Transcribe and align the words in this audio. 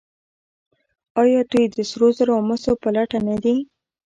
آیا 1.21 1.41
دوی 1.51 1.65
د 1.75 1.77
سرو 1.89 2.07
زرو 2.17 2.31
او 2.37 2.41
مسو 2.49 2.71
په 2.81 2.89
لټه 2.95 3.19
نه 3.27 3.35
دي؟ 3.43 3.55